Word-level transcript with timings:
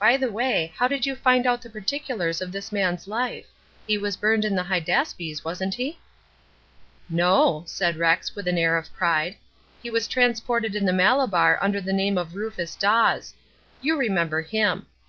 "By 0.00 0.16
the 0.16 0.32
way, 0.32 0.72
how 0.78 0.88
did 0.88 1.06
you 1.06 1.14
find 1.14 1.46
out 1.46 1.62
the 1.62 1.70
particulars 1.70 2.40
of 2.40 2.50
this 2.50 2.72
man's 2.72 3.06
life. 3.06 3.46
He 3.86 3.96
was 3.96 4.16
burned 4.16 4.44
in 4.44 4.56
the 4.56 4.64
Hydaspes, 4.64 5.44
wasn't 5.44 5.74
he?" 5.74 6.00
"No," 7.08 7.62
said 7.68 7.96
Rex, 7.98 8.34
with 8.34 8.48
an 8.48 8.58
air 8.58 8.76
of 8.76 8.92
pride. 8.92 9.36
"He 9.80 9.90
was 9.90 10.08
transported 10.08 10.74
in 10.74 10.86
the 10.86 10.92
Malabar 10.92 11.56
under 11.62 11.80
the 11.80 11.92
name 11.92 12.18
of 12.18 12.34
Rufus 12.34 12.74
Dawes. 12.74 13.32
You 13.80 13.96
remember 13.96 14.42
him. 14.42 14.86